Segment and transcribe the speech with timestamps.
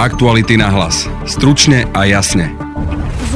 [0.00, 1.04] Aktuality na hlas.
[1.28, 2.56] Stručne a jasne.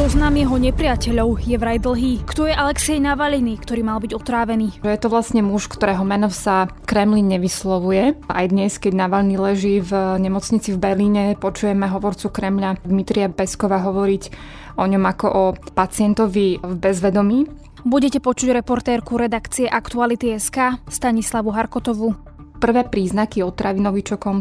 [0.00, 2.24] Zoznam jeho nepriateľov je vraj dlhý.
[2.24, 4.80] Kto je Alexej Navalny, ktorý mal byť otrávený?
[4.80, 8.16] Je to vlastne muž, ktorého meno sa Kremlin nevyslovuje.
[8.32, 14.32] Aj dnes, keď Navalny leží v nemocnici v Berlíne, počujeme hovorcu Kremľa Dmitria Peskova hovoriť
[14.80, 15.44] o ňom ako o
[15.76, 17.44] pacientovi v bezvedomí.
[17.84, 22.33] Budete počuť reportérku redakcie Aktuality.sk Stanislavu Harkotovu.
[22.64, 24.40] Prvé príznaky otravy novičokom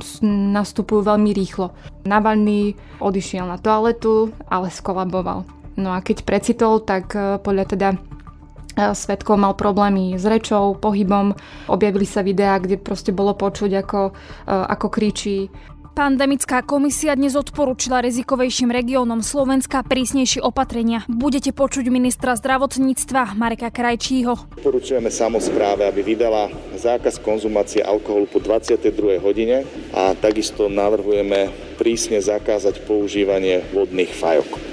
[0.56, 1.76] nastupujú veľmi rýchlo.
[2.08, 2.72] Navalny
[3.04, 5.44] odišiel na toaletu, ale skolaboval.
[5.76, 7.98] No a keď precitol, tak e, podľa teda e,
[8.96, 11.36] svetkov mal problémy s rečou, pohybom.
[11.68, 14.16] Objavili sa videá, kde proste bolo počuť, ako,
[14.48, 15.52] e, ako kričí.
[15.94, 21.06] Pandemická komisia dnes odporúčila rizikovejším regiónom Slovenska prísnejšie opatrenia.
[21.06, 24.58] Budete počuť ministra zdravotníctva Mareka Krajčího.
[24.58, 29.22] Odporúčujeme samozpráve, aby vydala zákaz konzumácie alkoholu po 22.
[29.22, 34.73] hodine a takisto navrhujeme prísne zakázať používanie vodných fajok.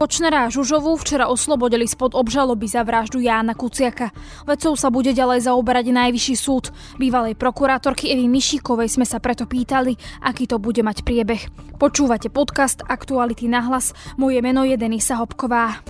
[0.00, 4.08] Kočnera a Žužovu včera oslobodili spod obžaloby za vraždu Jána Kuciaka.
[4.48, 6.72] Vecou sa bude ďalej zaoberať Najvyšší súd.
[6.96, 9.92] Bývalej prokurátorky Evy Mišíkovej sme sa preto pýtali,
[10.24, 11.52] aký to bude mať priebeh.
[11.76, 13.92] Počúvate podcast Aktuality na hlas.
[14.16, 15.84] Moje meno je Denisa Hopková.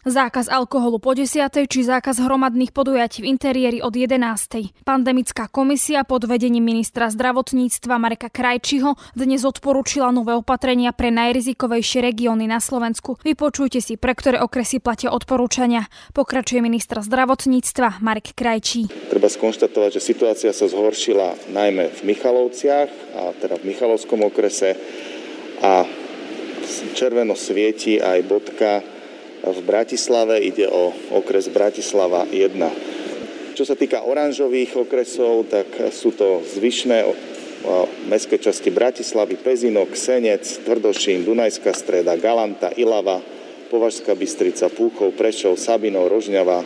[0.00, 1.52] Zákaz alkoholu po 10.
[1.68, 4.80] či zákaz hromadných podujatí v interiéri od 11.
[4.80, 12.48] Pandemická komisia pod vedením ministra zdravotníctva Mareka Krajčiho dnes odporúčila nové opatrenia pre najrizikovejšie regióny
[12.48, 13.20] na Slovensku.
[13.20, 15.84] Vypočujte si, pre ktoré okresy platia odporúčania.
[16.16, 18.88] Pokračuje ministra zdravotníctva Marek Krajčí.
[19.12, 22.88] Treba skonštatovať, že situácia sa zhoršila najmä v Michalovciach,
[23.20, 24.80] a teda v Michalovskom okrese
[25.60, 25.84] a
[26.96, 28.80] červeno svieti aj bodka
[29.40, 33.56] v Bratislave, ide o okres Bratislava 1.
[33.56, 37.04] Čo sa týka oranžových okresov, tak sú to zvyšné
[38.08, 43.20] mestské časti Bratislavy, Pezinok, Senec, Tvrdošín, Dunajská streda, Galanta, Ilava,
[43.68, 46.64] Považská Bystrica, Púchov, Prešov, Sabinov, Rožňava,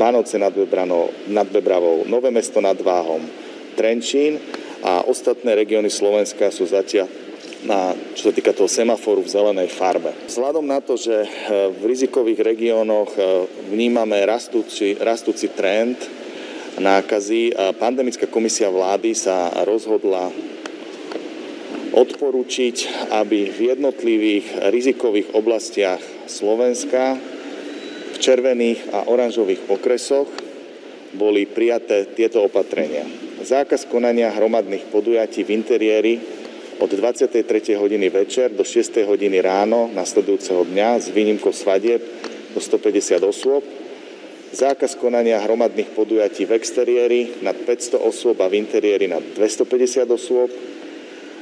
[0.00, 3.20] Mánoce nad, Bebrano, nad Bebravou, Nové mesto nad Váhom,
[3.76, 4.40] Trenčín
[4.80, 7.06] a ostatné regióny Slovenska sú zatiaľ
[7.64, 10.12] na, čo sa týka toho semaforu v zelenej farbe.
[10.28, 11.28] Vzhľadom na to, že eh,
[11.68, 13.24] v rizikových regiónoch eh,
[13.68, 15.98] vnímame rastúci, rastúci trend
[16.80, 20.32] nákazy, pandemická komisia vlády sa rozhodla
[21.90, 26.00] odporučiť, aby v jednotlivých rizikových oblastiach
[26.30, 27.18] Slovenska
[28.14, 30.30] v červených a oranžových okresoch
[31.18, 33.02] boli prijaté tieto opatrenia.
[33.42, 36.14] Zákaz konania hromadných podujatí v interiéri
[36.80, 37.76] od 23.
[37.76, 39.04] hodiny večer do 6.
[39.04, 42.00] hodiny ráno nasledujúceho dňa s výnimkou svadieb
[42.56, 43.60] do 150 osôb,
[44.56, 50.48] zákaz konania hromadných podujatí v exteriéri nad 500 osôb a v interiéri nad 250 osôb.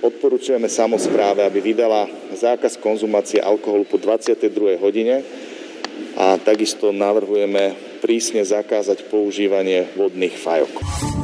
[0.03, 4.79] Odporúčujeme samozpráve, aby vydala zákaz konzumácie alkoholu po 22.
[4.83, 5.23] hodine
[6.19, 11.18] a takisto navrhujeme prísne zakázať používanie vodných fajok.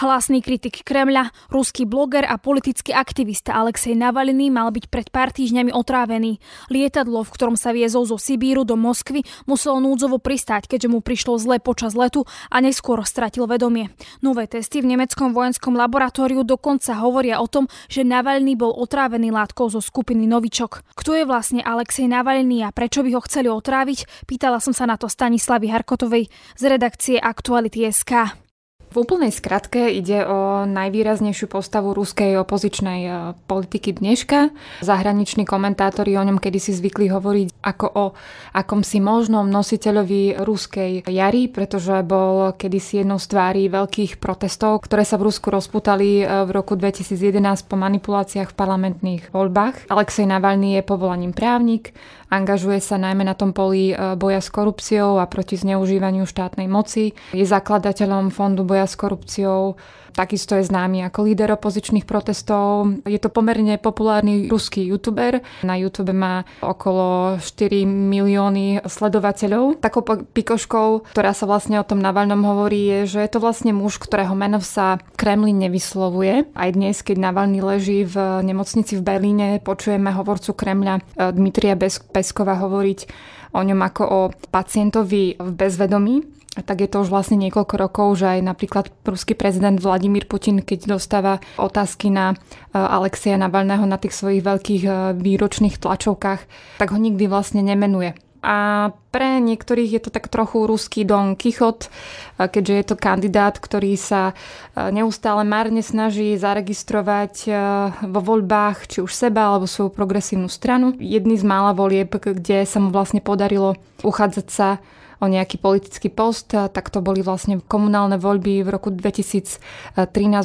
[0.00, 5.76] Hlasný kritik Kremľa, ruský bloger a politický aktivista Alexej Navalny mal byť pred pár týždňami
[5.76, 6.40] otrávený.
[6.72, 11.36] Lietadlo, v ktorom sa viezol zo Sibíru do Moskvy, muselo núdzovo pristáť, keďže mu prišlo
[11.36, 13.92] zle počas letu a neskôr stratil vedomie.
[14.24, 19.68] Nové testy v nemeckom vojenskom laboratóriu dokonca hovoria o tom, že Navalny bol otrávený látkou
[19.68, 20.96] zo skupiny Novičok.
[20.96, 24.24] Kto je vlastne Alexej Navalny a prečo by ho chceli otráviť?
[24.24, 28.48] Pýtala som sa na to Stanislavy Harkotovej z redakcie Aktuality.sk.
[28.90, 33.10] V úplnej skratke ide o najvýraznejšiu postavu ruskej opozičnej e,
[33.46, 34.50] politiky dneška.
[34.82, 38.04] Zahraniční komentátori o ňom kedysi zvykli hovoriť ako o
[38.50, 45.22] akomsi možnom nositeľovi ruskej jary, pretože bol kedysi jednou z tvári veľkých protestov, ktoré sa
[45.22, 49.86] v Rusku rozputali e, v roku 2011 po manipuláciách v parlamentných voľbách.
[49.86, 51.94] Alexej Navalny je povolaním právnik,
[52.30, 57.10] Angažuje sa najmä na tom poli e, boja s korupciou a proti zneužívaniu štátnej moci.
[57.34, 59.76] Je zakladateľom Fondu boja s korupciou
[60.10, 62.98] Takisto je známy ako líder opozičných protestov.
[63.06, 65.42] Je to pomerne populárny ruský youtuber.
[65.62, 69.78] Na YouTube má okolo 4 milióny sledovateľov.
[69.78, 74.02] Takou pikoškou, ktorá sa vlastne o tom Navalnom hovorí, je, že je to vlastne muž,
[74.02, 76.50] ktorého meno sa Kremlin nevyslovuje.
[76.52, 81.78] Aj dnes, keď Navalny leží v nemocnici v Berlíne, počujeme hovorcu Kremľa eh, Dmitria
[82.10, 84.20] Peskova hovoriť o ňom ako o
[84.50, 89.78] pacientovi v bezvedomí tak je to už vlastne niekoľko rokov, že aj napríklad ruský prezident
[89.78, 92.36] Vladimír Putin, keď dostáva otázky na e,
[92.74, 96.40] Alexia Navalného na tých svojich veľkých e, výročných tlačovkách,
[96.82, 101.92] tak ho nikdy vlastne nemenuje a pre niektorých je to tak trochu ruský Don Kichot,
[102.40, 104.32] keďže je to kandidát, ktorý sa
[104.76, 107.52] neustále márne snaží zaregistrovať
[108.00, 110.96] vo voľbách či už seba alebo svoju progresívnu stranu.
[110.96, 114.80] Jedný z mála volieb, kde sa mu vlastne podarilo uchádzať sa
[115.20, 119.60] o nejaký politický post, tak to boli vlastne komunálne voľby v roku 2013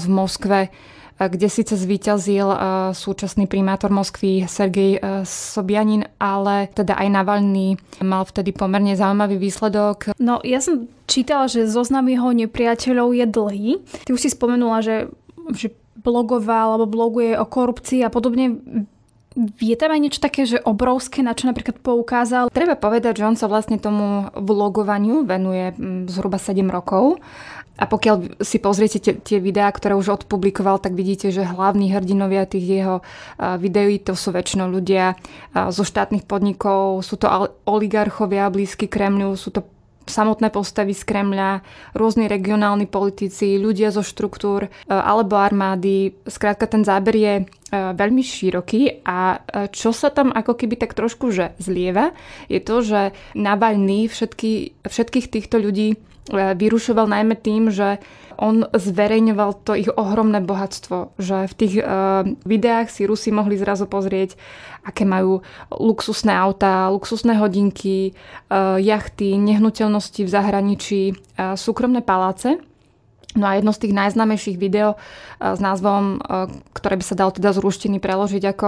[0.03, 0.59] v Moskve
[1.15, 2.43] kde síce zvíťazil
[2.91, 10.11] súčasný primátor Moskvy Sergej Sobianin, ale teda aj Navalny mal vtedy pomerne zaujímavý výsledok.
[10.19, 13.69] No ja som čítala, že zoznam jeho nepriateľov je dlhý.
[14.03, 15.07] Ty už si spomenula, že,
[15.55, 18.59] že blogoval alebo bloguje o korupcii a podobne.
[19.59, 22.47] Je tam aj niečo také, že obrovské, na čo napríklad poukázal?
[22.55, 25.75] Treba povedať, že on sa vlastne tomu vlogovaniu venuje
[26.07, 27.19] zhruba 7 rokov
[27.75, 32.47] a pokiaľ si pozriete tie, tie videá, ktoré už odpublikoval, tak vidíte, že hlavní hrdinovia
[32.47, 32.95] tých jeho
[33.59, 35.19] videí to sú väčšinou ľudia
[35.51, 37.27] zo štátnych podnikov, sú to
[37.67, 39.67] oligarchovia blízky Kremľu, sú to
[40.05, 41.65] samotné postavy z Kremľa,
[41.97, 46.13] rôzni regionálni politici, ľudia zo štruktúr alebo armády.
[46.29, 47.33] Skrátka ten záber je
[47.73, 49.41] veľmi široký a
[49.73, 52.13] čo sa tam ako keby tak trošku že zlieva,
[52.47, 55.97] je to, že Navalny všetky, všetkých týchto ľudí
[56.33, 58.01] vyrušoval najmä tým, že
[58.35, 63.87] on zverejňoval to ich ohromné bohatstvo, že v tých uh, videách si Rusi mohli zrazu
[63.87, 64.35] pozrieť,
[64.83, 65.39] aké majú
[65.71, 68.11] luxusné autá, luxusné hodinky,
[68.51, 72.59] uh, jachty, nehnuteľnosti v zahraničí, uh, súkromné paláce.
[73.35, 74.95] No a jedno z tých najznámejších video
[75.43, 76.23] s názvom,
[76.71, 78.67] ktoré by sa dalo teda z ruštiny preložiť ako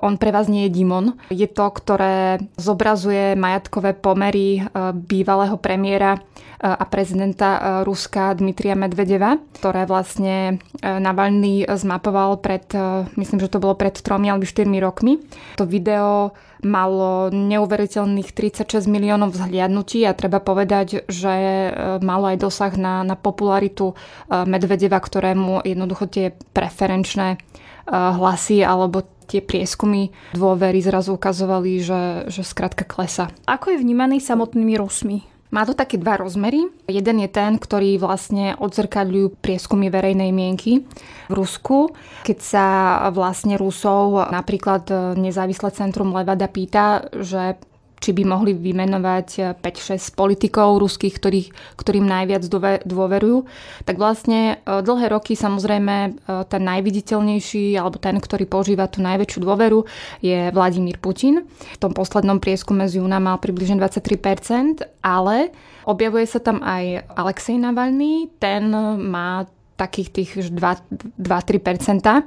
[0.00, 4.64] On pre vás nie je Dimon, je to, ktoré zobrazuje majatkové pomery
[4.96, 6.16] bývalého premiéra
[6.60, 12.68] a prezidenta Ruska Dmitria Medvedeva, ktoré vlastne Navalny zmapoval pred,
[13.16, 15.20] myslím, že to bolo pred tromi alebo 4 rokmi.
[15.56, 16.32] To video
[16.62, 21.34] malo neuveriteľných 36 miliónov vzhliadnutí a treba povedať, že
[22.04, 23.96] malo aj dosah na, na popularitu
[24.28, 27.40] Medvedeva, ktorému jednoducho tie preferenčné
[27.90, 33.30] hlasy alebo tie prieskumy dôvery zrazu ukazovali, že, že skrátka klesa.
[33.46, 35.22] Ako je vnímaný samotnými Rusmi?
[35.50, 36.70] Má to také dva rozmery.
[36.86, 40.86] Jeden je ten, ktorý vlastne odzrkadľujú prieskumy verejnej mienky
[41.26, 41.90] v Rusku.
[42.22, 42.66] Keď sa
[43.10, 47.58] vlastne Rusov napríklad nezávislé centrum Levada pýta, že
[48.00, 52.42] či by mohli vymenovať 5-6 politikov ruských, ktorých, ktorým najviac
[52.88, 53.44] dôverujú,
[53.84, 56.10] tak vlastne e, dlhé roky samozrejme e,
[56.48, 59.84] ten najviditeľnejší alebo ten, ktorý používa tú najväčšiu dôveru
[60.24, 61.44] je Vladimír Putin.
[61.44, 65.52] V tom poslednom prieskume z júna mal približne 23%, ale
[65.84, 68.72] objavuje sa tam aj Alexej Navalny, ten
[69.12, 69.44] má
[69.76, 72.22] takých tých 2-3%, e,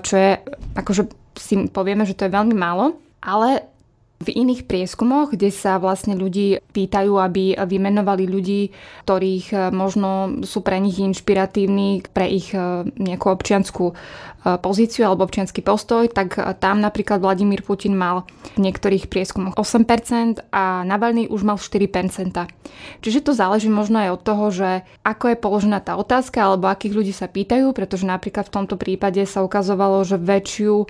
[0.00, 0.30] čo je,
[0.72, 1.02] akože
[1.36, 3.75] si povieme, že to je veľmi málo, ale
[4.16, 8.72] v iných prieskumoch, kde sa vlastne ľudí pýtajú, aby vymenovali ľudí,
[9.04, 13.92] ktorých e, možno sú pre nich inšpiratívni, pre ich e, nejakú občianskú
[14.62, 18.22] pozíciu alebo občianský postoj, tak tam napríklad Vladimír Putin mal
[18.54, 22.46] v niektorých prieskumoch 8% a Navalny už mal 4%.
[23.02, 24.70] Čiže to záleží možno aj od toho, že
[25.02, 29.20] ako je položená tá otázka alebo akých ľudí sa pýtajú, pretože napríklad v tomto prípade
[29.26, 30.86] sa ukazovalo, že väčšiu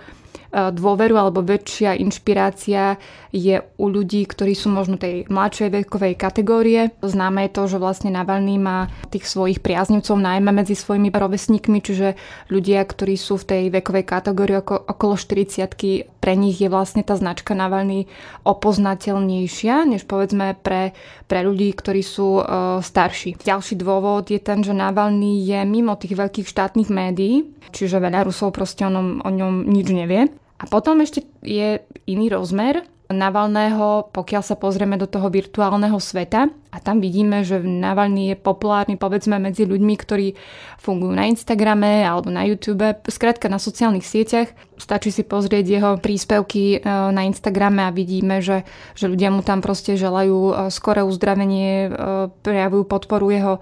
[0.56, 2.96] E, dôveru alebo väčšia inšpirácia
[3.34, 6.94] je u ľudí, ktorí sú možno tej mladšej vekovej kategórie.
[7.02, 12.16] Známe je to, že vlastne Navalny má tých svojich priaznivcov najmä medzi svojimi rovesníkmi, čiže
[12.48, 17.54] ľudia, ktorí sú v tej vekovej kategórii okolo 40 pre nich je vlastne tá značka
[17.54, 18.10] Navalny
[18.42, 20.90] opoznateľnejšia, než povedzme pre,
[21.30, 23.38] pre ľudí, ktorí sú uh, starší.
[23.38, 28.50] Ďalší dôvod je ten, že Navalny je mimo tých veľkých štátnych médií, čiže veľa Rusov
[28.50, 30.26] proste o ňom, o ňom nič nevie.
[30.56, 31.78] A potom ešte je
[32.10, 38.34] iný rozmer Navalného, pokiaľ sa pozrieme do toho virtuálneho sveta a tam vidíme, že Navalny
[38.34, 40.34] je populárny povedzme medzi ľuďmi, ktorí
[40.82, 44.50] fungujú na Instagrame alebo na YouTube, skrátka na sociálnych sieťach.
[44.74, 48.66] Stačí si pozrieť jeho príspevky e, na Instagrame a vidíme, že,
[48.98, 51.90] že ľudia mu tam proste želajú e, skoré uzdravenie, e,
[52.42, 53.54] prejavujú podporu jeho,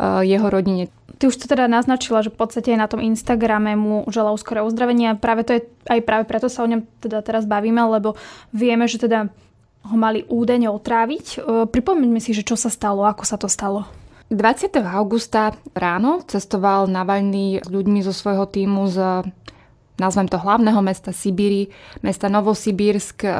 [0.00, 0.88] jeho rodine.
[1.20, 4.64] Ty už to teda naznačila, že v podstate aj na tom Instagrame mu želal skoré
[4.64, 8.16] uzdravenie a práve to je, aj práve preto sa o ňom teda teraz bavíme, lebo
[8.56, 9.28] vieme, že teda
[9.84, 11.26] ho mali údajne otráviť.
[11.28, 13.84] E, pripomeňme si, že čo sa stalo, ako sa to stalo.
[14.32, 14.80] 20.
[14.80, 19.26] augusta ráno cestoval Navalny s ľuďmi zo svojho týmu z,
[19.98, 21.68] nazvem to hlavného mesta Sibíry,
[22.00, 23.32] mesta Novosibírsk, e,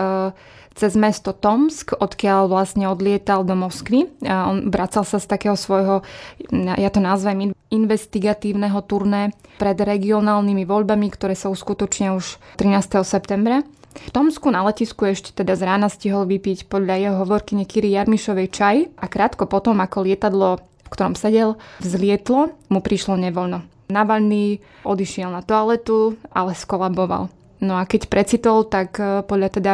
[0.75, 4.09] cez mesto Tomsk, odkiaľ vlastne odlietal do Moskvy.
[4.25, 6.07] A on vracal sa z takého svojho,
[6.55, 13.03] ja to nazvem, investigatívneho turné pred regionálnymi voľbami, ktoré sa uskutočnia už 13.
[13.07, 13.63] septembra.
[13.91, 18.49] V Tomsku na letisku ešte teda z rána stihol vypiť podľa jeho hovorky Kiry Jarmišovej
[18.55, 23.67] čaj a krátko potom, ako lietadlo, v ktorom sedel, vzlietlo, mu prišlo nevoľno.
[23.91, 27.27] Navalný odišiel na toaletu, ale skolaboval.
[27.61, 29.73] No a keď precitol, tak eh, podľa teda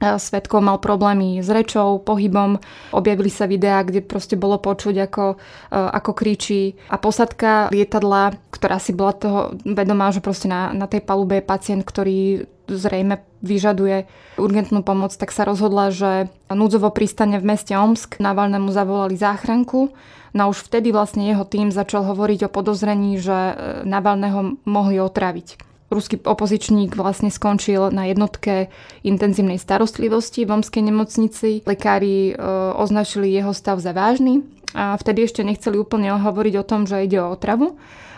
[0.00, 2.56] Svetko mal problémy s rečou, pohybom.
[2.96, 5.36] Objavili sa videá, kde proste bolo počuť, ako,
[5.68, 6.72] e, ako kričí.
[6.88, 11.44] A posadka lietadla, ktorá si bola toho vedomá, že proste na, na tej palube je
[11.44, 14.08] pacient, ktorý zrejme vyžaduje
[14.40, 18.16] urgentnú pomoc, tak sa rozhodla, že núdzovo pristane v meste Omsk.
[18.22, 19.92] Navalnému zavolali záchranku.
[20.32, 23.54] No už vtedy vlastne jeho tým začal hovoriť o podozrení, že e,
[23.84, 28.70] Navalného mohli otraviť ruský opozičník vlastne skončil na jednotke
[29.02, 31.50] intenzívnej starostlivosti v Omskej nemocnici.
[31.66, 32.34] Lekári e,
[32.78, 37.18] označili jeho stav za vážny a vtedy ešte nechceli úplne hovoriť o tom, že ide
[37.18, 37.74] o otravu.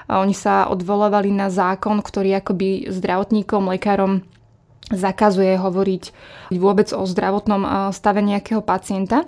[0.06, 4.20] A oni sa odvolovali na zákon, ktorý akoby zdravotníkom, lekárom
[4.92, 6.12] zakazuje hovoriť
[6.52, 9.24] vôbec o zdravotnom e, stave nejakého pacienta.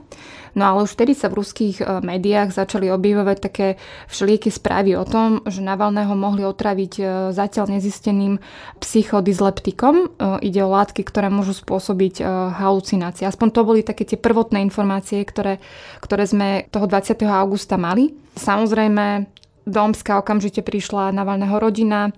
[0.54, 3.66] No ale už vtedy sa v ruských e, médiách začali objavovať také
[4.06, 7.02] všelieké správy o tom, že Navalného mohli otraviť e,
[7.34, 8.38] zatiaľ nezisteným
[8.78, 9.94] psychodizleptikom.
[9.98, 10.06] E,
[10.46, 12.22] ide o látky, ktoré môžu spôsobiť
[12.54, 13.26] halucinácie.
[13.26, 15.58] Aspoň to boli také tie prvotné informácie, ktoré,
[15.98, 17.18] ktoré sme toho 20.
[17.26, 18.14] augusta mali.
[18.38, 19.26] Samozrejme,
[19.64, 22.12] do Omska okamžite prišla Navalného rodina,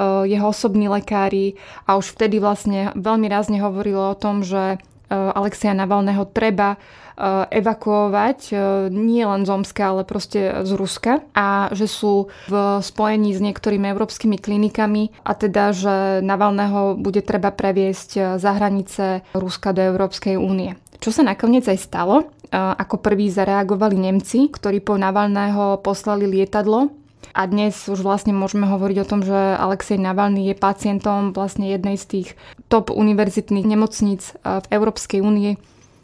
[0.00, 1.56] jeho osobní lekári
[1.88, 4.76] a už vtedy vlastne veľmi rázne hovorilo o tom, že
[5.10, 6.78] Alexia Navalného treba
[7.20, 12.80] Eh, evakuovať eh, nie len z Omska, ale proste z Ruska a že sú v
[12.80, 19.20] spojení s niektorými európskymi klinikami a teda, že Navalného bude treba previesť eh, za hranice
[19.36, 20.80] Ruska do Európskej únie.
[20.96, 26.99] Čo sa nakoniec aj stalo, ako prví zareagovali Nemci, ktorí po Navalného poslali lietadlo
[27.30, 31.94] a dnes už vlastne môžeme hovoriť o tom, že Alexej Navalny je pacientom vlastne jednej
[32.00, 32.28] z tých
[32.66, 35.60] top univerzitných nemocníc v Európskej únie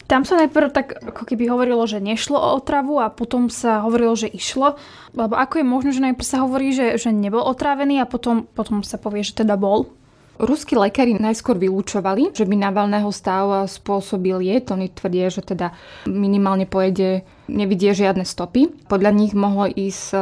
[0.07, 4.15] tam sa najprv tak ako keby hovorilo, že nešlo o otravu a potom sa hovorilo,
[4.15, 4.79] že išlo.
[5.19, 8.87] Lebo ako je možné, že najprv sa hovorí, že, že nebol otrávený a potom, potom
[8.87, 9.91] sa povie, že teda bol?
[10.37, 14.57] Ruskí lekári najskôr vylúčovali, že by Navalného stav spôsobil je.
[14.69, 15.73] Oni tvrdia, že teda
[16.07, 18.69] minimálne pojede, nevidie žiadne stopy.
[18.87, 20.19] Podľa nich mohlo ísť e,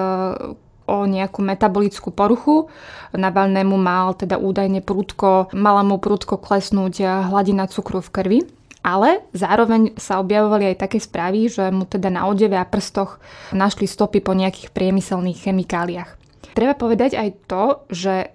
[0.84, 2.68] o nejakú metabolickú poruchu.
[3.16, 8.40] Navalnému mal teda údajne prudko, mala mu prudko klesnúť hladina cukru v krvi
[8.84, 13.16] ale zároveň sa objavovali aj také správy, že mu teda na odeve a prstoch
[13.56, 16.10] našli stopy po nejakých priemyselných chemikáliách.
[16.52, 18.28] Treba povedať aj to, že e,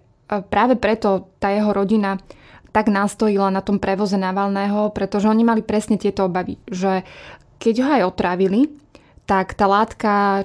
[0.49, 2.17] práve preto tá jeho rodina
[2.73, 7.05] tak nastojila na tom prevoze Navalného, pretože oni mali presne tieto obavy, že
[7.61, 8.73] keď ho aj otrávili,
[9.29, 10.41] tak tá látka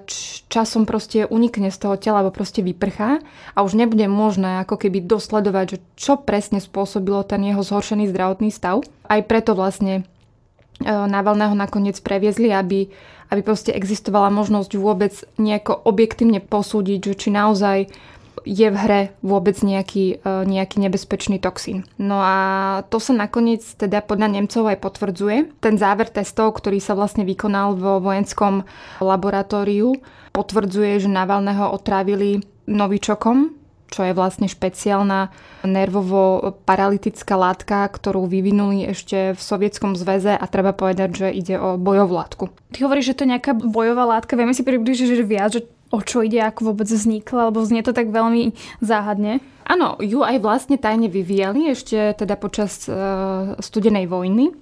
[0.53, 3.25] časom proste unikne z toho tela, alebo proste vyprchá
[3.57, 8.53] a už nebude možné ako keby dosledovať, že čo presne spôsobilo ten jeho zhoršený zdravotný
[8.53, 8.85] stav.
[9.09, 12.93] Aj preto vlastne e, Navalného nakoniec previezli, aby,
[13.33, 17.89] aby proste existovala možnosť vôbec nejako objektívne posúdiť, že či naozaj
[18.43, 21.87] je v hre vôbec nejaký, e, nejaký nebezpečný toxín.
[21.97, 22.37] No a
[22.91, 25.37] to sa nakoniec teda podľa Nemcov aj potvrdzuje.
[25.63, 28.67] Ten záver testov, ktorý sa vlastne vykonal vo vojenskom
[28.99, 29.95] laboratóriu,
[30.35, 33.55] potvrdzuje, že Navalného otrávili novičokom,
[33.95, 35.31] čo je vlastne špeciálna
[35.63, 42.19] nervovo-paralytická látka, ktorú vyvinuli ešte v Sovietskom zväze a treba povedať, že ide o bojovú
[42.19, 42.45] látku.
[42.75, 44.35] Ty hovoríš, že to je nejaká bojová látka.
[44.35, 45.63] Vieme si približiť, že viac, že
[45.95, 48.51] o čo ide, ako vôbec vznikla, lebo znie to tak veľmi
[48.83, 49.39] záhadne.
[49.63, 54.53] Áno, ju aj vlastne tajne vyvíjali ešte teda počas uh, studenej vojny.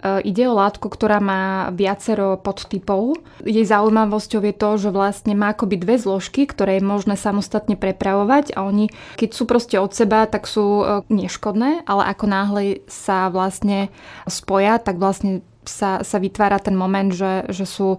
[0.00, 3.20] Uh, ide o látku, ktorá má viacero podtypov.
[3.44, 8.56] Jej zaujímavosťou je to, že vlastne má akoby dve zložky, ktoré je možné samostatne prepravovať
[8.56, 8.88] a oni,
[9.20, 13.92] keď sú proste od seba, tak sú uh, neškodné, ale ako náhle sa vlastne
[14.24, 17.98] spoja, tak vlastne sa, sa vytvára ten moment, že, že sú e,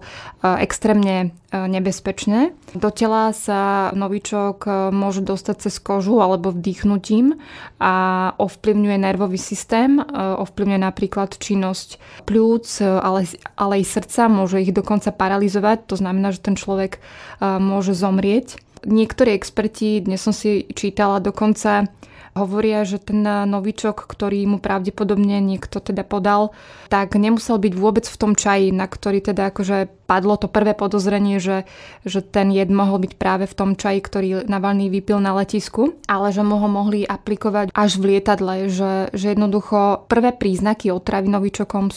[0.60, 1.16] extrémne
[1.48, 2.52] e, nebezpečné.
[2.76, 7.40] Do tela sa novičok e, môže dostať cez kožu alebo vdýchnutím
[7.80, 7.94] a
[8.36, 11.96] ovplyvňuje nervový systém, ovplyvňuje napríklad činnosť
[12.28, 13.24] pľúc, ale,
[13.56, 17.00] ale aj srdca, môže ich dokonca paralizovať, to znamená, že ten človek
[17.40, 18.60] môže zomrieť.
[18.82, 21.90] Niektorí experti, dnes som si čítala, dokonca
[22.32, 26.56] Hovoria, že ten novičok, ktorý mu pravdepodobne niekto teda podal,
[26.88, 31.40] tak nemusel byť vôbec v tom čaji, na ktorý teda akože padlo to prvé podozrenie,
[31.44, 31.68] že,
[32.08, 36.32] že ten jed mohol byť práve v tom čaji, ktorý Navalny vypil na letisku, ale
[36.32, 41.92] že mu ho mohli aplikovať až v lietadle, že, že jednoducho prvé príznaky otravy novičokom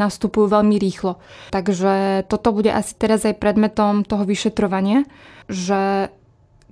[0.00, 1.16] nastupujú veľmi rýchlo.
[1.48, 5.08] Takže toto bude asi teraz aj predmetom toho vyšetrovania,
[5.48, 6.12] že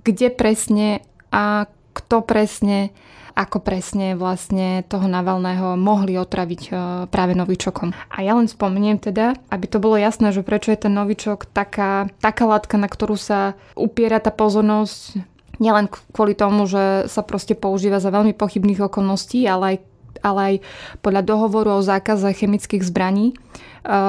[0.05, 1.01] kde presne
[1.33, 2.93] a kto presne
[3.37, 6.69] ako presne vlastne toho Navalného mohli otraviť e,
[7.05, 7.93] práve novičokom.
[7.93, 12.09] A ja len spomeniem teda, aby to bolo jasné, že prečo je ten novičok taká,
[12.17, 15.21] taká látka, na ktorú sa upiera tá pozornosť
[15.61, 19.77] nielen kvôli tomu, že sa proste používa za veľmi pochybných okolností, ale aj
[20.21, 20.55] ale aj
[21.01, 23.35] podľa dohovoru o zákaze chemických zbraní e,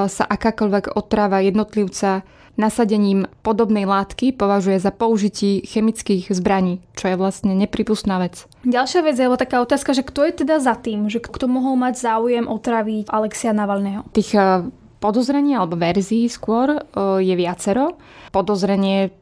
[0.08, 2.24] sa akákoľvek otrava jednotlivca
[2.58, 8.50] nasadením podobnej látky považuje za použití chemických zbraní, čo je vlastne nepripustná vec.
[8.66, 12.02] Ďalšia vec je taká otázka, že kto je teda za tým, že kto mohol mať
[12.02, 14.02] záujem otraviť Alexia Navalného?
[14.10, 14.66] Tých e,
[14.98, 16.80] podozrení alebo verzií skôr e,
[17.22, 17.94] je viacero.
[18.34, 19.14] Podozrenie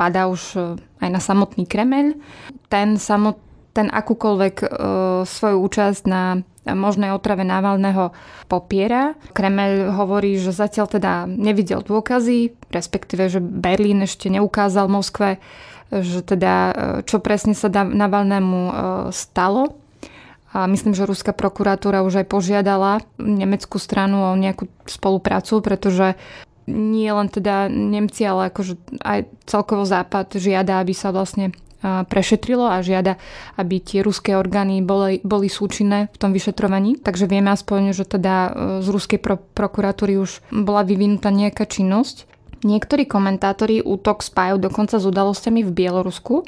[0.00, 0.56] padá už
[1.04, 2.16] aj na samotný Kremel.
[2.72, 3.46] Ten samotný
[3.78, 4.68] ten akúkoľvek e,
[5.24, 6.42] svoju účasť na
[6.74, 8.12] možnej otrave Navalného
[8.50, 9.16] popiera.
[9.32, 15.40] Kremel hovorí, že zatiaľ teda nevidel dôkazy, respektíve, že Berlín ešte neukázal Moskve,
[15.88, 16.72] že teda e,
[17.08, 18.72] čo presne sa Navalnému e,
[19.14, 19.80] stalo.
[20.48, 26.16] A myslím, že ruská prokuratúra už aj požiadala nemeckú stranu o nejakú spoluprácu, pretože
[26.68, 32.82] nie len teda Nemci, ale akože aj celkovo Západ žiada, aby sa vlastne prešetrilo a
[32.82, 33.16] žiada,
[33.54, 36.98] aby tie ruské orgány boli, boli súčinné v tom vyšetrovaní.
[36.98, 38.50] Takže vieme aspoň, že teda e,
[38.82, 42.26] z ruskej pro- prokuratúry už bola vyvinutá nejaká činnosť.
[42.58, 46.42] Niektorí komentátori útok spájajú dokonca s udalosťami v Bielorusku,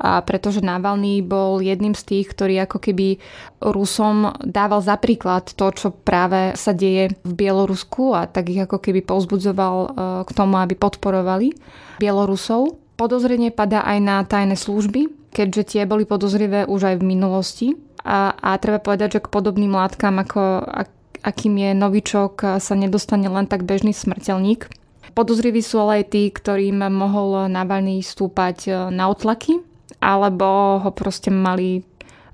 [0.00, 3.20] a pretože Navalny bol jedným z tých, ktorý ako keby
[3.60, 8.80] Rusom dával za príklad to, čo práve sa deje v Bielorusku a tak ich ako
[8.80, 9.88] keby povzbudzoval e,
[10.24, 11.52] k tomu, aby podporovali
[12.00, 12.79] Bielorusov.
[13.00, 17.68] Podozrenie padá aj na tajné služby, keďže tie boli podozrivé už aj v minulosti.
[18.04, 20.88] A, a treba povedať, že k podobným látkam, ako, ak,
[21.24, 24.68] akým je novičok, sa nedostane len tak bežný smrteľník.
[25.16, 29.64] Podozriví sú ale aj tí, ktorým mohol Navalny stúpať e, na otlaky,
[30.04, 31.82] alebo ho proste mali e,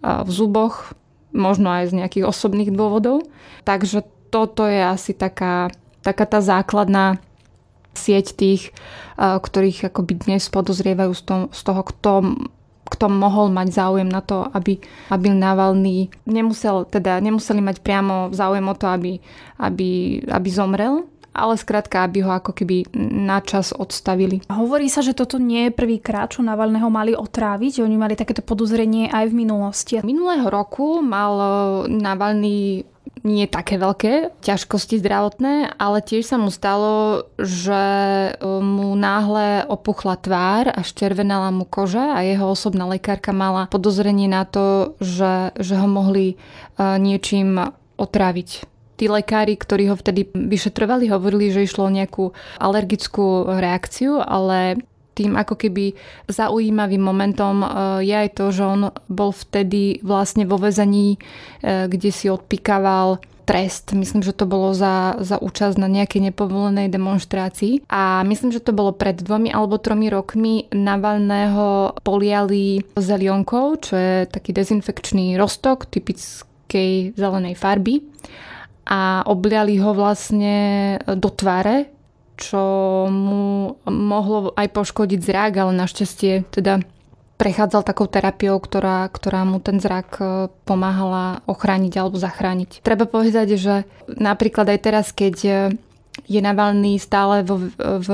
[0.03, 0.99] v zuboch,
[1.31, 3.23] možno aj z nejakých osobných dôvodov.
[3.63, 4.03] Takže
[4.35, 5.71] toto je asi taká,
[6.03, 7.23] taká tá základná
[7.97, 8.71] sieť tých,
[9.17, 11.13] eh, ktorých akoby dnes podozrievajú
[11.51, 12.13] z toho, kto,
[12.87, 14.79] kto mohol mať záujem na to, aby,
[15.11, 19.19] aby Navalny nemusel, teda nemuseli mať priamo záujem o to, aby,
[19.59, 24.41] aby, aby zomrel, ale skrátka, aby ho ako keby na čas odstavili.
[24.49, 27.85] Hovorí sa, že toto nie je prvýkrát, čo Navalného mali otráviť.
[27.85, 30.01] Oni mali takéto podozrenie aj v minulosti.
[30.01, 31.51] Minulého roku mal eh,
[31.93, 32.89] Navalny
[33.25, 37.83] nie také veľké ťažkosti zdravotné, ale tiež sa mu stalo, že
[38.31, 44.29] e, mu náhle opuchla tvár a ščervenala mu koža a jeho osobná lekárka mala podozrenie
[44.29, 46.37] na to, že, že ho mohli e,
[47.01, 47.57] niečím
[47.97, 48.51] otraviť.
[48.97, 54.81] Tí lekári, ktorí ho vtedy vyšetrovali, hovorili, že išlo o nejakú alergickú reakciu, ale
[55.17, 55.97] tým ako keby
[56.29, 57.69] zaujímavým momentom e,
[58.05, 61.17] je aj to, že on bol vtedy vlastne vo vezení,
[61.65, 63.95] e, kde si odpikával trest.
[63.95, 67.87] Myslím, že to bolo za, za účasť na nejakej nepovolenej demonstrácii.
[67.89, 74.15] A myslím, že to bolo pred dvomi alebo tromi rokmi Navalného poliali zelionkou, čo je
[74.27, 78.03] taký dezinfekčný roztok typickej zelenej farby
[78.87, 80.55] a obliali ho vlastne
[81.03, 81.96] do tváre
[82.37, 82.63] čo
[83.09, 86.85] mu mohlo aj poškodiť zrak, ale našťastie teda
[87.37, 90.25] prechádzal takou terapiou, ktorá, ktorá mu ten zrak e,
[90.65, 92.81] pomáhala ochrániť alebo zachrániť.
[92.81, 95.53] Treba povedať, že napríklad aj teraz, keď e,
[96.25, 98.09] je Navalný stále vo, v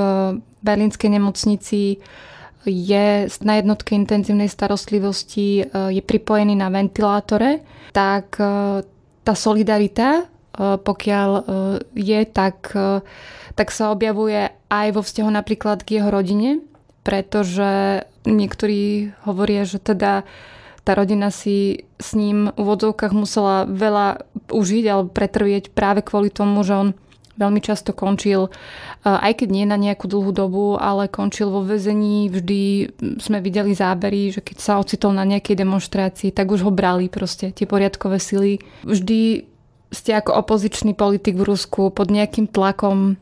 [0.59, 2.03] berlínskej nemocnici,
[2.63, 3.07] je
[3.43, 5.63] na jednotke intenzívnej starostlivosti, e,
[5.95, 7.63] je pripojený na ventilátore,
[7.95, 8.41] tak
[9.23, 11.31] tá solidarita, pokiaľ
[11.97, 12.73] je, tak
[13.53, 16.65] tak sa objavuje aj vo vzťahu napríklad k jeho rodine,
[17.05, 20.25] pretože niektorí hovoria, že teda
[20.83, 26.65] tá rodina si s ním v vodzovkách musela veľa užiť alebo pretrvieť práve kvôli tomu,
[26.65, 26.89] že on
[27.33, 28.53] veľmi často končil,
[29.01, 32.29] aj keď nie na nejakú dlhú dobu, ale končil vo väzení.
[32.29, 37.09] Vždy sme videli zábery, že keď sa ocitol na nejakej demonstrácii, tak už ho brali
[37.09, 38.61] proste tie poriadkové sily.
[38.85, 39.49] Vždy
[39.93, 43.21] ste ako opozičný politik v Rusku pod nejakým tlakom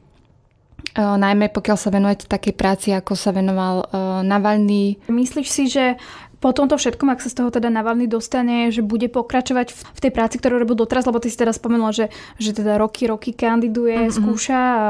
[0.97, 3.87] najmä pokiaľ sa venujete takej práci, ako sa venoval
[4.27, 4.99] Navalny.
[5.07, 5.95] Myslíš si, že
[6.41, 10.09] po tomto všetkom, ak sa z toho teda Navalny dostane, že bude pokračovať v tej
[10.11, 12.09] práci, ktorú robil doteraz, lebo ty si teda spomenula, že,
[12.41, 14.17] že teda roky, roky kandiduje, mm-hmm.
[14.17, 14.85] skúša a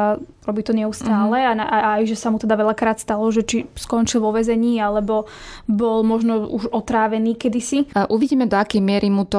[0.48, 1.60] robí to neustále mm-hmm.
[1.60, 4.80] a, a, a aj, že sa mu teda veľakrát stalo, že či skončil vo vezení,
[4.80, 5.28] alebo
[5.68, 7.92] bol možno už otrávený kedysi.
[8.08, 9.38] Uvidíme, do akej miery mu to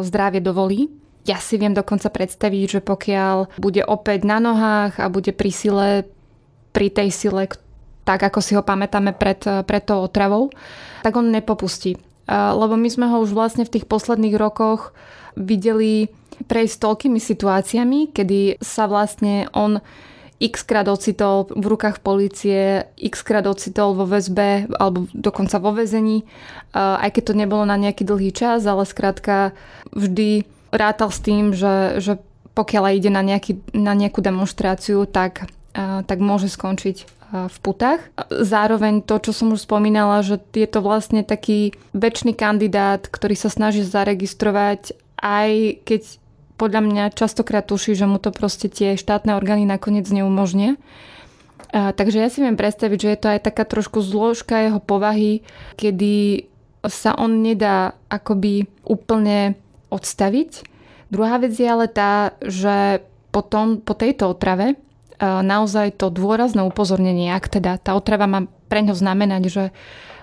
[0.00, 0.99] zdravie dovolí
[1.30, 5.88] ja si viem dokonca predstaviť, že pokiaľ bude opäť na nohách a bude pri sile,
[6.74, 7.46] pri tej sile,
[8.02, 10.50] tak ako si ho pamätáme pred, pred tou otravou,
[11.06, 11.94] tak on nepopustí.
[12.30, 14.90] Lebo my sme ho už vlastne v tých posledných rokoch
[15.38, 16.10] videli
[16.46, 19.78] prejsť toľkými situáciami, kedy sa vlastne on
[20.40, 26.24] x krát ocitol v rukách policie, x krát ocitol vo väzbe alebo dokonca vo väzení,
[26.72, 29.52] aj keď to nebolo na nejaký dlhý čas, ale skrátka
[29.92, 32.18] vždy rátal s tým, že, že
[32.54, 38.02] pokiaľ ide na, nejaký, na nejakú demonstráciu, tak, tak môže skončiť v putách.
[38.26, 43.46] Zároveň to, čo som už spomínala, že je to vlastne taký väčší kandidát, ktorý sa
[43.46, 46.02] snaží zaregistrovať, aj keď
[46.58, 50.74] podľa mňa častokrát tuší, že mu to proste tie štátne orgány nakoniec neumožnia.
[51.70, 55.46] A, takže ja si viem predstaviť, že je to aj taká trošku zložka jeho povahy,
[55.78, 56.44] kedy
[56.82, 59.54] sa on nedá akoby úplne
[59.90, 60.64] odstaviť.
[61.10, 63.02] Druhá vec je ale tá, že
[63.34, 64.78] potom po tejto otrave
[65.20, 69.64] naozaj to dôrazné upozornenie, ak teda tá otrava má pre ňo znamenať, že,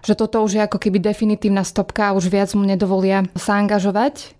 [0.01, 4.33] že toto už je ako keby definitívna stopka a už viac mu nedovolia sa angažovať,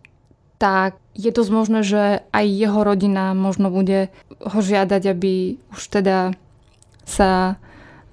[0.57, 2.01] tak je dosť možné, že
[2.33, 4.09] aj jeho rodina možno bude
[4.41, 6.33] ho žiadať, aby už teda
[7.05, 7.61] sa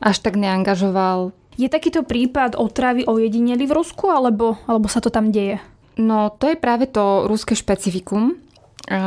[0.04, 1.32] až tak neangažoval.
[1.56, 5.62] Je takýto prípad otravy ojedineli v Rusku, alebo, alebo sa to tam deje?
[5.94, 8.34] No, to je práve to ruské špecifikum,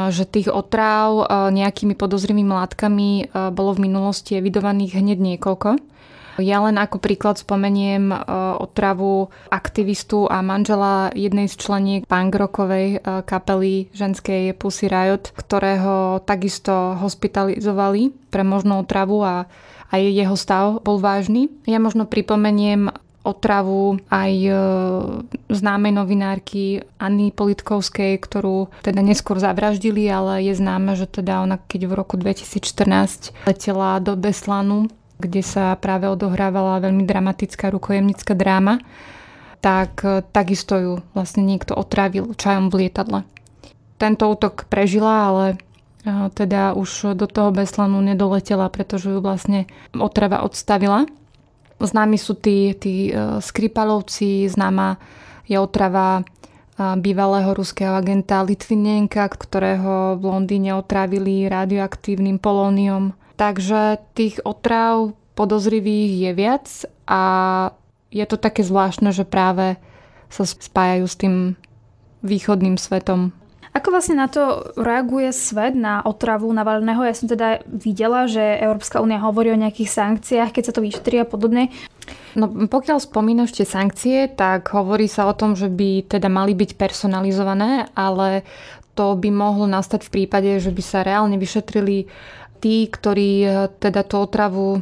[0.09, 5.77] že tých otráv nejakými podozrivými látkami bolo v minulosti evidovaných hneď niekoľko.
[6.37, 8.13] Ja len ako príklad spomeniem
[8.61, 16.93] otravu aktivistu a manžela jednej z členiek punkrockovej e, kapely ženskej Pussy Riot, ktorého takisto
[17.01, 19.49] hospitalizovali pre možnú otravu a
[19.89, 21.49] aj jeho stav bol vážny.
[21.65, 22.93] Ja možno pripomeniem
[23.27, 24.53] otravu aj e,
[25.51, 31.91] známej novinárky Anny Politkovskej, ktorú teda neskôr zavraždili, ale je známe, že teda ona keď
[31.91, 34.87] v roku 2014 letela do Beslanu
[35.17, 38.81] kde sa práve odohrávala veľmi dramatická rukojemnická dráma,
[39.59, 43.25] tak e, takisto ju vlastne niekto otrávil čajom v lietadle.
[43.97, 45.55] Tento útok prežila, ale e,
[46.37, 49.65] teda už do toho Beslanu nedoletela, pretože ju vlastne
[49.97, 51.09] otrava odstavila.
[51.77, 54.97] Známi sú tí, tí e, Skripalovci, známa
[55.45, 56.25] je otrava
[56.77, 66.31] bývalého ruského agenta Litvinenka, ktorého v Londýne otrávili radioaktívnym polóniom Takže tých otráv podozrivých je
[66.33, 66.65] viac
[67.05, 67.21] a
[68.09, 69.77] je to také zvláštne, že práve
[70.33, 71.35] sa spájajú s tým
[72.25, 73.36] východným svetom.
[73.77, 77.05] Ako vlastne na to reaguje svet na otravu Navalného?
[77.05, 81.21] Ja som teda videla, že Európska únia hovorí o nejakých sankciách, keď sa to vyšetrí
[81.21, 81.69] a podobne.
[82.33, 86.73] No pokiaľ spomínaš tie sankcie, tak hovorí sa o tom, že by teda mali byť
[86.73, 88.41] personalizované, ale
[88.97, 92.09] to by mohlo nastať v prípade, že by sa reálne vyšetrili
[92.57, 94.81] tí, ktorí eh, teda tú otravu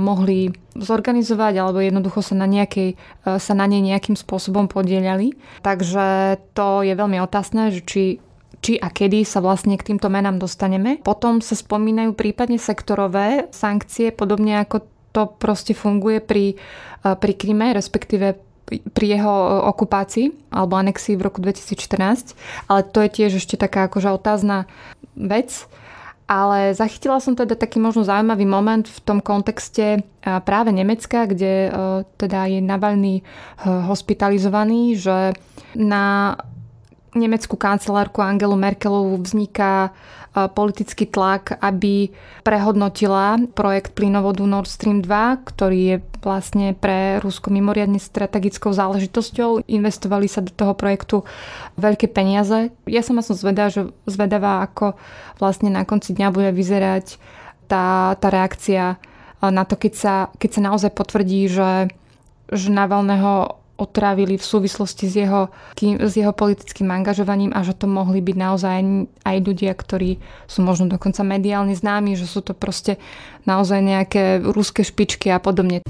[0.00, 0.48] mohli
[0.80, 5.36] zorganizovať alebo jednoducho sa na, nejakej, eh, sa na nej nejakým spôsobom podielali.
[5.60, 8.02] Takže to je veľmi otázne, že či
[8.60, 11.00] či a kedy sa vlastne k týmto menám dostaneme.
[11.00, 16.54] Potom sa spomínajú prípadne sektorové sankcie, podobne ako to proste funguje pri,
[17.02, 18.38] pri Kryme, respektíve
[18.70, 22.38] pri jeho okupácii alebo anexii v roku 2014.
[22.70, 24.70] Ale to je tiež ešte taká akože otázna
[25.18, 25.66] vec
[26.30, 31.74] ale zachytila som teda taký možno zaujímavý moment v tom kontexte práve Nemecka, kde
[32.22, 33.26] teda je Navalny
[33.66, 35.34] hospitalizovaný, že
[35.74, 36.38] na
[37.16, 39.90] nemeckú kancelárku Angelu Merkelovú vzniká
[40.30, 42.14] E, politický tlak, aby
[42.46, 49.66] prehodnotila projekt plynovodu Nord Stream 2, ktorý je vlastne pre Rusko mimoriadne strategickou záležitosťou.
[49.66, 51.26] Investovali sa do toho projektu
[51.82, 52.70] veľké peniaze.
[52.86, 54.94] Ja sama som zvedá, že zvedavá, ako
[55.42, 57.18] vlastne na konci dňa bude vyzerať
[57.66, 59.02] tá, tá reakcia
[59.42, 61.90] na to, keď sa, keď sa naozaj potvrdí, že,
[62.54, 65.48] že Navalného otrávili v súvislosti s jeho,
[65.80, 68.76] s jeho politickým angažovaním a že to mohli byť naozaj
[69.24, 73.00] aj ľudia, ktorí sú možno dokonca mediálne známi, že sú to proste
[73.48, 75.80] naozaj nejaké ruské špičky a podobne.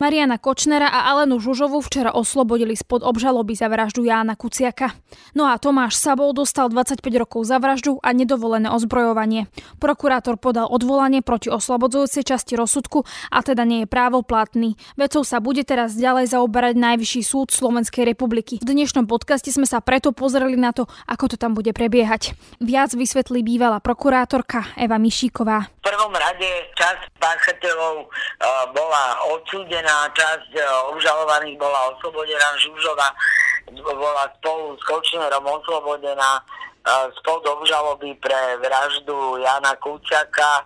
[0.00, 4.96] Mariana Kočnera a Alenu Žužovu včera oslobodili spod obžaloby za vraždu Jána Kuciaka.
[5.36, 9.52] No a Tomáš Sabol dostal 25 rokov za vraždu a nedovolené ozbrojovanie.
[9.76, 14.80] Prokurátor podal odvolanie proti oslobodzujúcej časti rozsudku a teda nie je právoplatný.
[14.96, 18.56] Vecou sa bude teraz ďalej zaoberať Najvyšší súd Slovenskej republiky.
[18.56, 22.32] V dnešnom podcaste sme sa preto pozreli na to, ako to tam bude prebiehať.
[22.56, 25.68] Viac vysvetlí bývalá prokurátorka Eva Mišíková.
[25.84, 28.08] V prvom rade časť páchateľov uh,
[28.72, 29.04] bola
[29.36, 30.62] odsúdená Jedna časť e,
[30.94, 33.10] obžalovaných bola oslobodená, Žužova
[33.74, 36.42] bola spolu s Kočnerom oslobodená e,
[37.18, 40.62] spod obžaloby pre vraždu Jana Kuciaka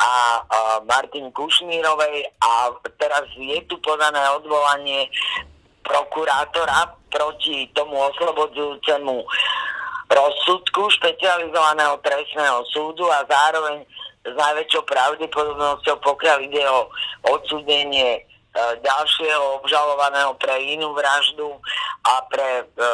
[0.00, 0.40] a
[0.88, 2.24] Martin Kušnírovej.
[2.40, 5.04] A teraz je tu podané odvolanie
[5.84, 9.20] prokurátora proti tomu oslobodzujúcemu
[10.08, 13.84] rozsudku špecializovaného trestného súdu a zároveň
[14.24, 16.88] s najväčšou pravdepodobnosťou, pokiaľ ide o
[17.36, 18.31] odsúdenie E,
[18.84, 21.56] ďalšieho obžalovaného pre inú vraždu
[22.04, 22.84] a pre e,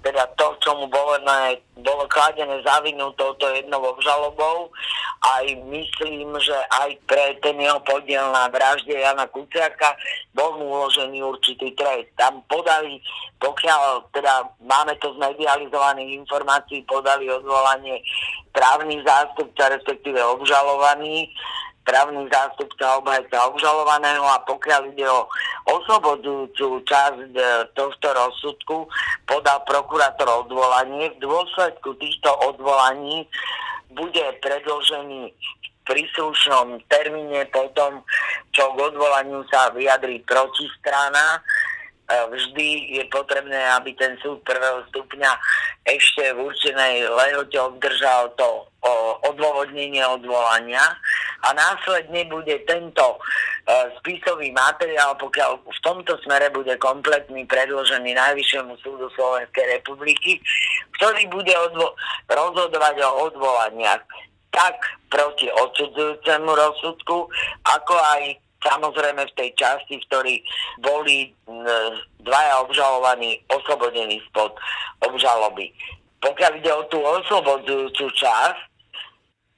[0.00, 1.20] teda to, čo mu bolo,
[1.84, 4.72] bolo kladené za vinu touto jednou obžalobou.
[5.22, 9.94] Aj myslím, že aj pre ten jeho podiel na vražde Jana Kuciaka
[10.34, 12.10] bol mu uložený určitý trest.
[12.16, 12.98] Tam podali,
[13.38, 18.02] pokiaľ teda máme to z medializovaných informácií, podali odvolanie
[18.50, 21.30] právny zástupca, respektíve obžalovaný
[21.82, 25.26] právny zástupca obhajca obžalovaného a pokiaľ ide o
[25.70, 27.42] oslobodzujúcu časť e,
[27.74, 28.76] tohto rozsudku,
[29.26, 31.10] podal prokurátor odvolanie.
[31.18, 33.26] V dôsledku týchto odvolaní
[33.92, 38.06] bude predložený v príslušnom termíne potom,
[38.54, 41.38] čo k odvolaniu sa vyjadrí protistrana.
[41.38, 41.61] E,
[42.30, 45.32] vždy je potrebné, aby ten súd prvého stupňa
[45.86, 48.66] ešte v určenej lehote obdržal to
[49.26, 50.82] odôvodnenie odvolania
[51.42, 53.18] a následne bude tento e,
[54.02, 60.42] spisový materiál, pokiaľ v tomto smere bude kompletný predložený Najvyššiemu súdu Slovenskej republiky,
[60.98, 61.94] ktorý bude odvo-
[62.26, 64.02] rozhodovať o odvolaniach
[64.52, 64.76] tak
[65.08, 67.24] proti odsudzujúcemu rozsudku,
[67.64, 70.36] ako aj samozrejme v tej časti, v ktorej
[70.80, 71.34] boli
[72.22, 74.54] dvaja obžalovaní oslobodení spod
[75.02, 75.74] obžaloby.
[76.22, 78.60] Pokiaľ ide o tú oslobodzujúcu časť,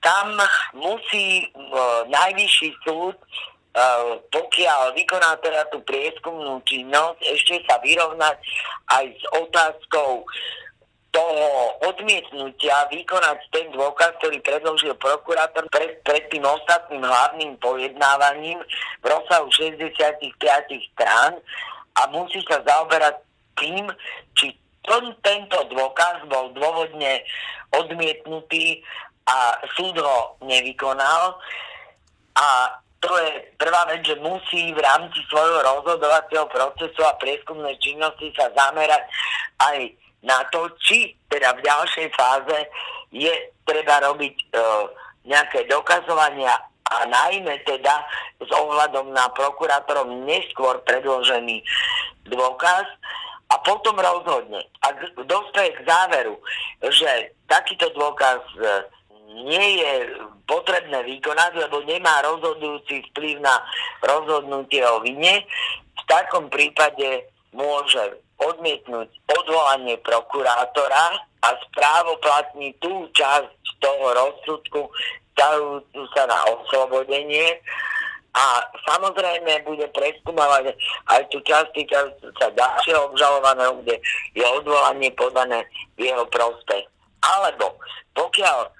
[0.00, 0.36] tam
[0.76, 8.36] musí uh, najvyšší súd, uh, pokiaľ vykoná teda tú prieskumnú činnosť, ešte sa vyrovnať
[8.92, 10.24] aj s otázkou
[11.14, 18.58] toho odmietnutia vykonať ten dôkaz, ktorý predložil prokurátor pred, pred tým ostatným hlavným pojednávaním
[18.98, 20.26] v rozsahu 65
[20.90, 21.38] strán
[21.94, 23.22] a musí sa zaoberať
[23.54, 23.86] tým,
[24.34, 27.22] či ten, tento dôkaz bol dôvodne
[27.70, 28.82] odmietnutý
[29.30, 31.38] a súd ho nevykonal.
[32.34, 38.34] A to je prvá vec, že musí v rámci svojho rozhodovacieho procesu a prieskumnej činnosti
[38.34, 39.06] sa zamerať
[39.62, 39.78] aj
[40.24, 42.58] na to, či teda v ďalšej fáze
[43.12, 43.32] je
[43.68, 44.44] treba robiť e,
[45.28, 48.04] nejaké dokazovania a najmä teda
[48.40, 51.64] s ohľadom na prokurátorom neskôr predložený
[52.28, 52.84] dôkaz
[53.52, 54.64] a potom rozhodne.
[54.80, 54.96] Ak
[55.28, 56.36] dospeje k záveru,
[56.80, 58.64] že takýto dôkaz e,
[59.44, 59.92] nie je
[60.48, 63.60] potrebné vykonať, lebo nemá rozhodujúci vplyv na
[64.04, 65.44] rozhodnutie o vine,
[65.94, 71.04] v takom prípade môže odmietnúť odvolanie prokurátora
[71.44, 74.88] a správoplatní tú časť toho rozsudku
[75.36, 77.58] ťahujúcu sa na oslobodenie
[78.34, 80.74] a samozrejme bude preskúmavať
[81.06, 83.96] aj tú časť týkajúcu sa ďalšieho obžalovaného, kde
[84.34, 85.62] je odvolanie podané
[85.94, 86.82] v jeho prospech.
[87.22, 87.78] Alebo
[88.18, 88.70] pokiaľ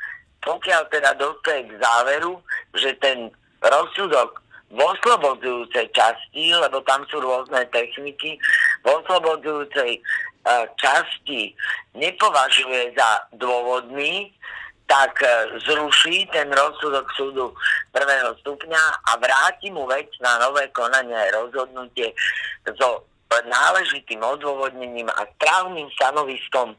[0.44, 2.36] pokiaľ teda dospie k záveru,
[2.76, 3.32] že ten
[3.64, 8.36] rozsudok v oslobodzujúcej časti, lebo tam sú rôzne techniky,
[8.84, 11.56] oslobodzujúcej uh, časti
[11.96, 14.30] nepovažuje za dôvodný,
[14.86, 17.50] tak uh, zruší ten rozsudok súdu
[17.90, 22.12] prvého stupňa a vráti mu vec na nové konanie a rozhodnutie
[22.78, 23.02] so
[23.34, 26.78] náležitým odôvodnením a správnym stanoviskom,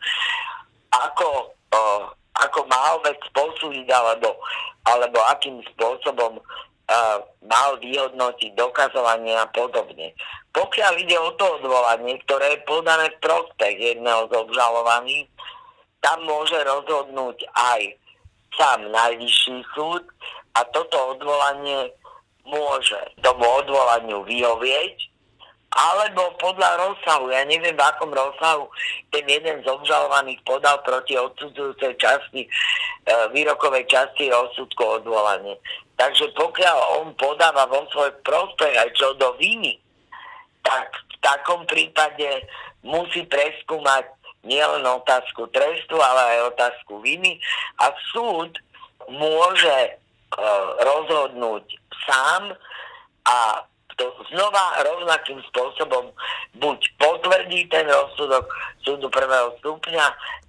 [0.95, 4.35] ako uh, ako mal vec posúdiť alebo,
[4.83, 6.39] alebo akým spôsobom
[7.45, 10.13] mal vyhodnotiť dokazovanie a podobne.
[10.53, 15.27] Pokiaľ ide o to odvolanie, ktoré je podané v prospech jedného z obžalovaných,
[15.99, 17.81] tam môže rozhodnúť aj
[18.53, 20.05] sám najvyšší súd
[20.55, 21.91] a toto odvolanie
[22.45, 25.14] môže tomu odvolaniu vyhovieť
[25.75, 28.71] alebo podľa rozsahu, ja neviem v akom rozsahu
[29.11, 32.49] ten jeden z obžalovaných podal proti odsudzujúcej časti, e,
[33.35, 35.59] výrokovej časti rozsudku odvolanie.
[35.99, 39.75] Takže pokiaľ on podáva vo svoj prospech aj čo do viny,
[40.63, 42.47] tak v takom prípade
[42.87, 44.07] musí preskúmať
[44.47, 47.35] nielen otázku trestu, ale aj otázku viny
[47.83, 48.55] a súd
[49.11, 49.91] môže e,
[50.79, 51.67] rozhodnúť
[52.07, 52.55] sám
[53.27, 56.11] a to znova rovnakým spôsobom
[56.59, 58.47] buď potvrdí ten rozsudok
[58.83, 60.05] súdu prvého stupňa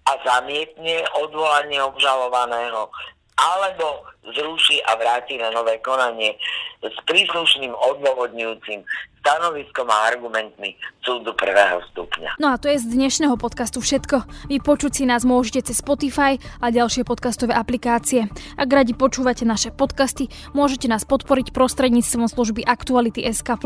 [0.06, 2.90] a zamietne odvolanie obžalovaného,
[3.36, 6.34] alebo zruší a vráti na nové konanie
[6.82, 8.82] s príslušným odôvodňujúcim
[9.20, 12.38] stanoviskom a argumentmi súdu prvého stupňa.
[12.42, 14.26] No a to je z dnešného podcastu všetko.
[14.50, 18.26] Vypočuť si nás môžete cez Spotify a ďalšie podcastové aplikácie.
[18.58, 23.56] Ak radi počúvate naše podcasty, môžete nás podporiť prostredníctvom služby Aktuality SK+.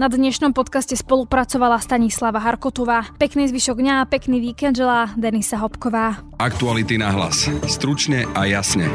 [0.00, 3.08] Na dnešnom podcaste spolupracovala Stanislava Harkotová.
[3.20, 6.24] Pekný zvyšok dňa a pekný víkend želá Denisa Hopková.
[6.40, 7.48] Aktuality na hlas.
[7.68, 8.88] Stručne a jasne.